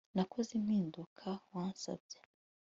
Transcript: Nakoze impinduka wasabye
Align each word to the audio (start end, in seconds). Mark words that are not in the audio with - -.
Nakoze 0.15 0.51
impinduka 0.59 1.29
wasabye 1.53 2.17